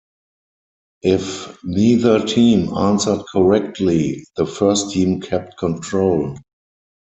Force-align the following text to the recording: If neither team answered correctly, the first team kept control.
If 1.03 1.63
neither 1.63 2.25
team 2.25 2.75
answered 2.75 3.21
correctly, 3.31 4.25
the 4.35 4.47
first 4.47 4.89
team 4.93 5.21
kept 5.21 5.59
control. 5.59 6.39